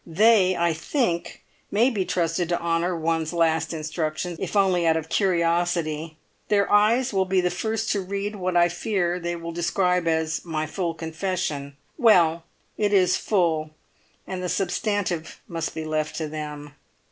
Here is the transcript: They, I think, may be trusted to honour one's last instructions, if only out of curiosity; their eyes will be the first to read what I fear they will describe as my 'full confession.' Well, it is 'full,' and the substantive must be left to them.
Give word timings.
They, 0.03 0.57
I 0.57 0.73
think, 0.73 1.43
may 1.69 1.91
be 1.91 2.05
trusted 2.05 2.49
to 2.49 2.59
honour 2.59 2.97
one's 2.97 3.33
last 3.33 3.71
instructions, 3.71 4.39
if 4.41 4.55
only 4.55 4.87
out 4.87 4.97
of 4.97 5.09
curiosity; 5.09 6.17
their 6.47 6.67
eyes 6.73 7.13
will 7.13 7.25
be 7.25 7.39
the 7.39 7.51
first 7.51 7.91
to 7.91 8.01
read 8.01 8.35
what 8.35 8.57
I 8.57 8.67
fear 8.67 9.19
they 9.19 9.35
will 9.35 9.51
describe 9.51 10.07
as 10.07 10.43
my 10.43 10.65
'full 10.65 10.95
confession.' 10.95 11.77
Well, 11.99 12.45
it 12.79 12.93
is 12.93 13.15
'full,' 13.15 13.69
and 14.25 14.41
the 14.41 14.49
substantive 14.49 15.39
must 15.47 15.75
be 15.75 15.85
left 15.85 16.15
to 16.15 16.27
them. 16.27 16.73